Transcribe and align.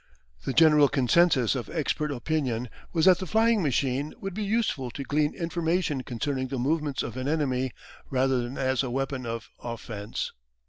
The 0.45 0.53
general 0.53 0.87
consensus 0.87 1.53
of 1.53 1.69
expert 1.69 2.09
opinion 2.09 2.69
was 2.91 3.05
that 3.05 3.19
the 3.19 3.27
flying 3.27 3.61
machine 3.61 4.15
would 4.19 4.33
be 4.33 4.43
useful 4.43 4.89
to 4.89 5.03
glean 5.03 5.35
information 5.35 6.01
concerning 6.01 6.47
the 6.47 6.57
movements 6.57 7.03
of 7.03 7.17
an 7.17 7.27
enemy, 7.27 7.71
rather 8.09 8.41
than 8.41 8.57
as 8.57 8.81
a 8.81 8.89
weapon 8.89 9.27
of 9.27 9.51
offence. 9.63 10.31